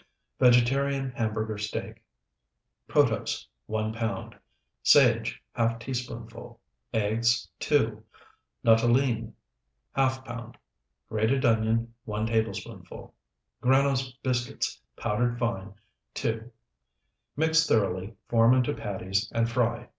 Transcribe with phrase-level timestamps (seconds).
[0.39, 2.03] VEGETARIAN HAMBURGER STEAK
[2.87, 4.35] Protose, 1 pound.
[4.81, 6.59] Sage, ½ teaspoonful.
[6.91, 8.03] Eggs, 2.
[8.65, 9.31] Nuttolene,
[9.95, 10.57] ½ pound.
[11.07, 13.13] Grated onion, 1 tablespoonful.
[13.61, 15.71] Granose biscuits, powdered fine,
[16.15, 16.51] 2.
[17.37, 19.87] Mix thoroughly, form into patties, and fry.